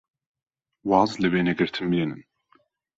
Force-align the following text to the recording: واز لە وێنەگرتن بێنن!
واز 0.89 1.11
لە 1.21 1.27
وێنەگرتن 1.33 1.85
بێنن! 1.91 2.21